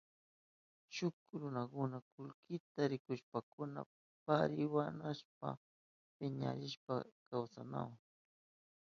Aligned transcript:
Shuk 0.95 1.15
runakuna 1.39 1.97
kullkiyuta 2.11 2.81
rikushpankuna 2.91 3.79
parihuyanayashpa 4.25 5.47
piñarishpa 6.17 6.93
kawsanahun. 7.27 7.97